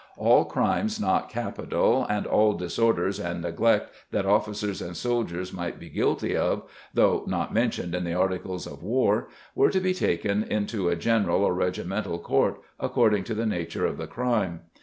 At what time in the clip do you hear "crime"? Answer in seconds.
14.07-14.61